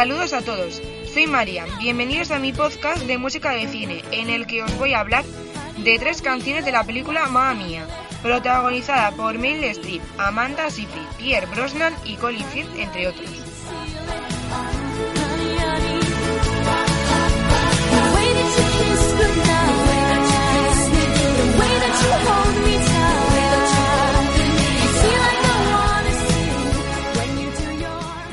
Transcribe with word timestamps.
Saludos 0.00 0.32
a 0.32 0.40
todos, 0.40 0.80
soy 1.12 1.26
Marian, 1.26 1.68
bienvenidos 1.78 2.30
a 2.30 2.38
mi 2.38 2.54
podcast 2.54 3.02
de 3.02 3.18
música 3.18 3.50
de 3.50 3.68
cine, 3.68 4.02
en 4.12 4.30
el 4.30 4.46
que 4.46 4.62
os 4.62 4.78
voy 4.78 4.94
a 4.94 5.00
hablar 5.00 5.26
de 5.76 5.98
tres 5.98 6.22
canciones 6.22 6.64
de 6.64 6.72
la 6.72 6.84
película 6.84 7.26
Mamma 7.26 7.52
Mía, 7.52 7.86
protagonizada 8.22 9.10
por 9.10 9.36
Meryl 9.36 9.62
Streep, 9.64 10.00
Amanda 10.16 10.70
Seyfried, 10.70 11.04
Pierre 11.18 11.46
Brosnan 11.48 11.94
y 12.06 12.16
Colin 12.16 12.46
Firth, 12.46 12.78
entre 12.78 13.08
otros. 13.08 13.49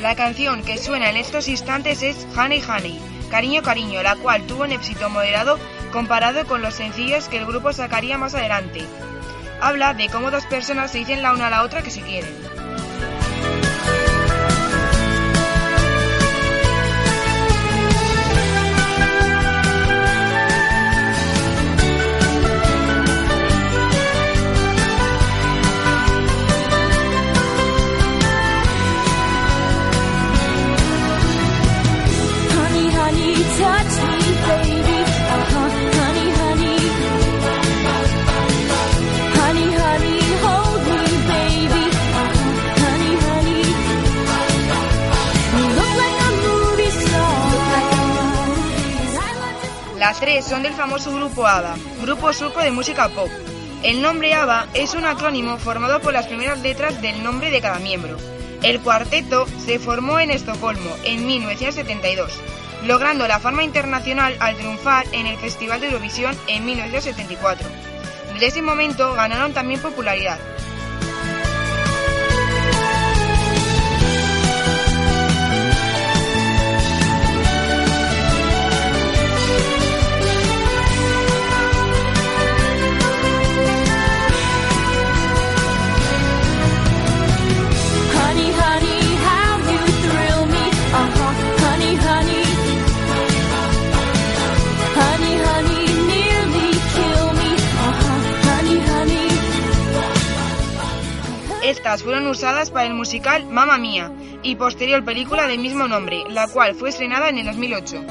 La 0.08 0.16
canción 0.16 0.64
que 0.64 0.78
suena 0.78 1.10
en 1.10 1.18
estos 1.18 1.50
instantes 1.50 2.02
es 2.02 2.26
Honey 2.38 2.64
Honey, 2.64 2.98
Cariño 3.30 3.62
Cariño, 3.62 4.02
la 4.02 4.16
cual 4.16 4.48
tuvo 4.48 4.64
un 4.64 4.72
éxito 4.72 5.10
moderado 5.10 5.60
comparado 5.91 6.48
con 6.48 6.62
los 6.62 6.76
sencillos 6.76 7.27
que 7.27 7.40
el 7.40 7.46
grupo 7.46 7.74
sacaría 7.74 8.18
más 8.18 8.34
adelante. 8.34 8.86
Habla 9.60 9.94
de 9.94 10.08
cómo 10.08 10.32
dos 10.32 10.46
personas 10.46 10.91
se 10.91 10.99
dicen 10.99 11.22
la 11.22 11.34
una 11.34 11.48
a 11.48 11.49
la 11.49 11.64
otra 11.64 11.82
que 11.82 11.91
se 11.91 12.04
quieren. 12.04 12.57
Las 50.08 50.22
tres 50.22 50.46
son 50.46 50.63
del 50.63 50.72
famoso 50.72 51.13
grupo 51.13 51.46
ABBA, 51.46 51.76
grupo 52.02 52.32
sueco 52.32 52.62
de 52.62 52.72
música 52.72 53.10
pop. 53.10 53.30
El 53.84 54.02
nombre 54.02 54.34
ABBA 54.34 54.68
es 54.74 54.94
un 54.94 55.04
acrónimo 55.04 55.58
formado 55.58 55.99
por 55.99 56.14
las 56.14 56.27
primeras 56.27 56.62
letras 56.62 57.02
del 57.02 57.22
nombre 57.26 57.52
de 57.52 57.60
cada 57.60 57.80
miembro. 57.80 58.16
El 58.64 58.80
cuarteto 58.80 59.46
se 59.66 59.80
formó 59.80 60.18
en 60.22 60.32
Estocolmo 60.32 60.96
en 61.04 61.27
1972, 61.27 62.32
logrando 62.86 63.27
la 63.27 63.41
fama 63.41 63.66
internacional 63.66 64.38
al 64.40 64.56
triunfar 64.56 65.06
en 65.12 65.28
el 65.28 65.36
Festival 65.40 65.81
de 65.81 65.88
Eurovisión 65.88 66.38
en 66.47 66.66
1974. 66.66 67.68
Desde 68.31 68.47
ese 68.47 68.62
momento 68.62 69.14
ganaron 69.14 69.52
también 69.52 69.81
popularidad, 69.81 70.40
Estas 101.68 102.02
fueron 102.02 102.28
usadas 102.28 102.72
para 102.72 102.86
el 102.88 102.94
musical 102.94 103.46
Mamma 103.46 103.78
Mía 103.78 104.10
y 104.42 104.56
posterior 104.56 105.04
película 105.04 105.48
del 105.48 105.60
mismo 105.60 105.86
nombre, 105.86 106.24
la 106.30 106.48
cual 106.48 106.76
fue 106.76 106.88
estrenada 106.88 107.28
en 107.28 107.40
el 107.40 107.46
2008. 107.48 108.06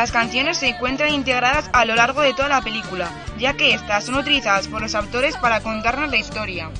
Las 0.00 0.12
canciones 0.12 0.56
se 0.56 0.68
encuentran 0.68 1.12
integradas 1.12 1.68
a 1.74 1.84
lo 1.84 1.94
largo 1.94 2.22
de 2.22 2.32
toda 2.32 2.48
la 2.48 2.62
película, 2.62 3.10
ya 3.36 3.52
que 3.52 3.74
estas 3.74 4.06
son 4.06 4.14
utilizadas 4.14 4.66
por 4.66 4.80
los 4.80 4.94
autores 4.94 5.36
para 5.36 5.60
contarnos 5.60 6.10
la 6.10 6.16
historia. 6.16 6.70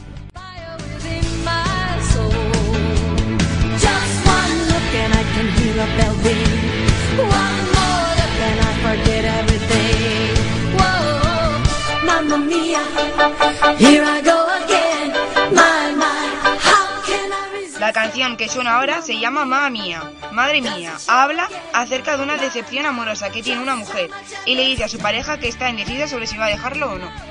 La 17.90 18.02
canción 18.02 18.36
que 18.36 18.48
suena 18.48 18.76
ahora 18.76 19.02
se 19.02 19.18
llama 19.18 19.44
Mamma 19.44 19.68
Mía, 19.68 20.12
Madre 20.30 20.60
Mía. 20.60 20.96
Habla 21.08 21.48
acerca 21.72 22.16
de 22.16 22.22
una 22.22 22.36
decepción 22.36 22.86
amorosa 22.86 23.30
que 23.30 23.42
tiene 23.42 23.60
una 23.60 23.74
mujer 23.74 24.10
y 24.46 24.54
le 24.54 24.62
dice 24.62 24.84
a 24.84 24.88
su 24.88 25.00
pareja 25.00 25.40
que 25.40 25.48
está 25.48 25.68
indecisa 25.68 26.06
sobre 26.06 26.28
si 26.28 26.36
va 26.36 26.44
a 26.46 26.50
dejarlo 26.50 26.92
o 26.92 26.98
no. 26.98 27.29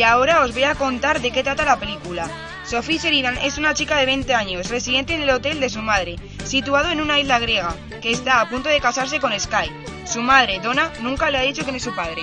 Y 0.00 0.02
ahora 0.02 0.40
os 0.40 0.54
voy 0.54 0.64
a 0.64 0.76
contar 0.76 1.20
de 1.20 1.30
qué 1.30 1.42
trata 1.42 1.66
la 1.66 1.78
película. 1.78 2.26
Sophie 2.64 2.96
Sheridan 2.96 3.36
es 3.36 3.58
una 3.58 3.74
chica 3.74 3.98
de 3.98 4.06
20 4.06 4.32
años, 4.32 4.70
residente 4.70 5.14
en 5.14 5.20
el 5.20 5.28
hotel 5.28 5.60
de 5.60 5.68
su 5.68 5.82
madre, 5.82 6.16
situado 6.42 6.88
en 6.88 7.02
una 7.02 7.20
isla 7.20 7.38
griega, 7.38 7.74
que 8.00 8.10
está 8.10 8.40
a 8.40 8.48
punto 8.48 8.70
de 8.70 8.80
casarse 8.80 9.20
con 9.20 9.38
Sky. 9.38 9.70
Su 10.06 10.22
madre, 10.22 10.58
Donna, 10.60 10.90
nunca 11.02 11.28
le 11.28 11.36
ha 11.36 11.42
dicho 11.42 11.64
quién 11.64 11.76
es 11.76 11.82
su 11.82 11.94
padre. 11.94 12.22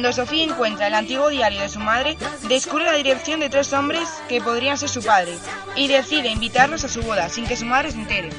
Cuando 0.00 0.16
Sofía 0.16 0.44
encuentra 0.44 0.86
el 0.86 0.94
antiguo 0.94 1.28
diario 1.28 1.60
de 1.60 1.68
su 1.68 1.78
madre, 1.78 2.16
descubre 2.48 2.86
la 2.86 2.94
dirección 2.94 3.38
de 3.38 3.50
tres 3.50 3.70
hombres 3.74 4.08
que 4.30 4.40
podrían 4.40 4.78
ser 4.78 4.88
su 4.88 5.02
padre 5.02 5.36
y 5.76 5.88
decide 5.88 6.30
invitarlos 6.30 6.84
a 6.84 6.88
su 6.88 7.02
boda 7.02 7.28
sin 7.28 7.46
que 7.46 7.54
su 7.54 7.66
madre 7.66 7.90
se 7.90 7.98
entere. 7.98 8.30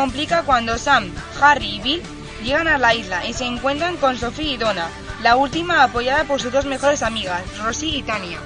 Complica 0.00 0.44
cuando 0.44 0.78
Sam, 0.78 1.12
Harry 1.42 1.76
y 1.76 1.80
Bill 1.80 2.02
llegan 2.42 2.68
a 2.68 2.78
la 2.78 2.94
isla 2.94 3.26
y 3.26 3.34
se 3.34 3.44
encuentran 3.44 3.98
con 3.98 4.16
Sophie 4.16 4.54
y 4.54 4.56
Donna, 4.56 4.88
la 5.22 5.36
última 5.36 5.82
apoyada 5.82 6.24
por 6.24 6.40
sus 6.40 6.50
dos 6.50 6.64
mejores 6.64 7.02
amigas, 7.02 7.42
Rosie 7.58 7.98
y 7.98 8.02
Tania. 8.02 8.38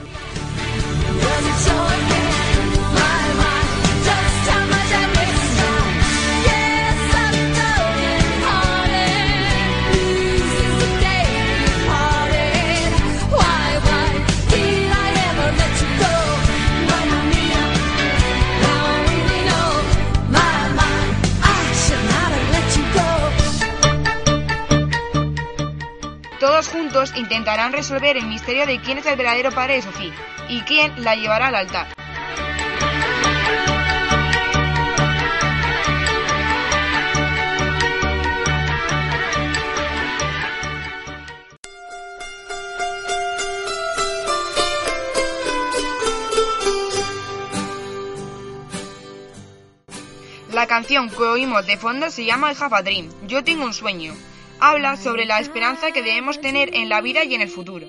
Intentarán 27.16 27.72
resolver 27.72 28.16
el 28.16 28.26
misterio 28.26 28.66
de 28.66 28.80
quién 28.80 28.98
es 28.98 29.06
el 29.06 29.16
verdadero 29.16 29.50
padre 29.50 29.74
de 29.74 29.82
Sophie 29.82 30.12
y 30.48 30.60
quién 30.62 30.92
la 31.02 31.14
llevará 31.16 31.48
al 31.48 31.56
altar. 31.56 31.86
La 50.54 50.68
canción 50.68 51.10
que 51.10 51.16
oímos 51.16 51.66
de 51.66 51.76
fondo 51.76 52.10
se 52.10 52.24
llama 52.24 52.52
I 52.52 52.56
Have 52.58 53.08
Yo 53.26 53.42
tengo 53.42 53.64
un 53.64 53.74
sueño. 53.74 54.14
Habla 54.66 54.96
sobre 54.96 55.26
la 55.26 55.40
esperanza 55.40 55.90
que 55.92 56.02
debemos 56.02 56.40
tener 56.40 56.74
en 56.74 56.88
la 56.88 57.02
vida 57.02 57.22
y 57.22 57.34
en 57.34 57.42
el 57.42 57.50
futuro. 57.50 57.86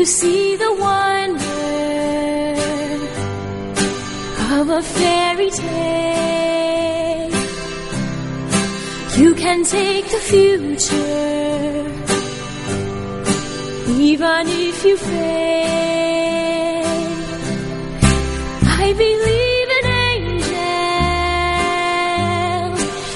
you 0.00 0.04
see 0.06 0.56
the 0.56 0.70
of 4.60 4.68
a 4.68 4.82
fairy 4.82 5.50
tale, 5.50 6.29
you 9.20 9.34
can 9.34 9.62
take 9.64 10.06
the 10.08 10.22
future 10.32 11.20
even 14.08 14.48
if 14.48 14.84
you 14.86 14.96
fail. 14.96 15.60
I 18.82 18.94
believe 19.04 19.68
in 19.78 19.84
angels, 20.14 20.50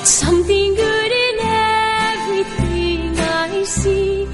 something 0.05 0.75
good 0.75 1.13
in 1.27 1.37
everything 2.13 3.19
I 3.19 3.65
see. 3.65 4.29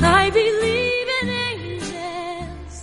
I 0.00 0.30
believe 0.30 1.08
in 1.22 1.28
angels. 1.52 2.74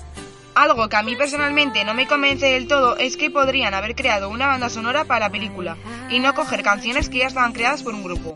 Algo 0.53 0.89
que 0.89 0.97
a 0.97 1.03
mí 1.03 1.15
personalmente 1.15 1.85
no 1.85 1.93
me 1.93 2.07
convence 2.07 2.47
del 2.47 2.67
todo 2.67 2.97
es 2.97 3.15
que 3.15 3.31
podrían 3.31 3.73
haber 3.73 3.95
creado 3.95 4.29
una 4.29 4.47
banda 4.47 4.67
sonora 4.69 5.05
para 5.05 5.27
la 5.27 5.31
película 5.31 5.77
y 6.09 6.19
no 6.19 6.33
coger 6.33 6.63
canciones 6.63 7.09
que 7.09 7.19
ya 7.19 7.27
estaban 7.27 7.53
creadas 7.53 7.83
por 7.83 7.93
un 7.93 8.03
grupo. 8.03 8.35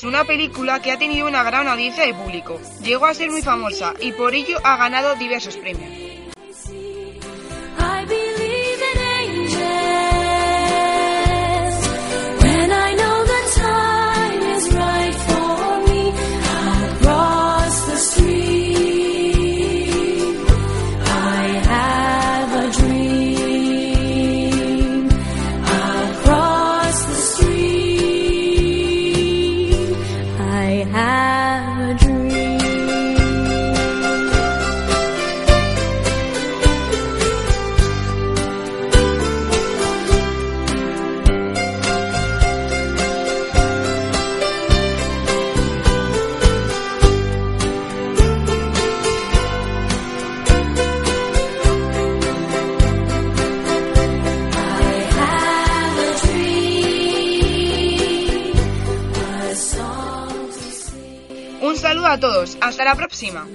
Es 0.00 0.04
una 0.04 0.24
película 0.24 0.80
que 0.80 0.92
ha 0.92 0.98
tenido 0.98 1.28
una 1.28 1.42
gran 1.42 1.68
audiencia 1.68 2.06
de 2.06 2.14
público, 2.14 2.58
llegó 2.82 3.04
a 3.04 3.12
ser 3.12 3.30
muy 3.30 3.42
famosa 3.42 3.92
y 4.00 4.12
por 4.12 4.34
ello 4.34 4.56
ha 4.64 4.78
ganado 4.78 5.14
diversos 5.16 5.58
premios. 5.58 5.99
Un 61.62 61.76
saludo 61.76 62.06
a 62.06 62.18
todos, 62.18 62.56
hasta 62.62 62.84
la 62.84 62.94
próxima. 62.94 63.46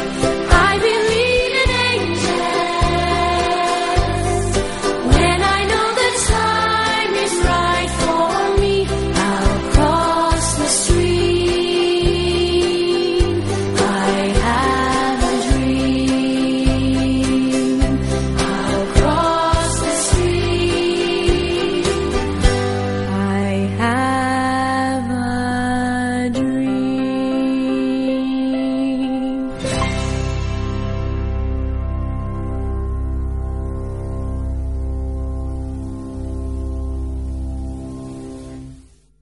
Angels, 0.00 0.20
something 0.20 0.29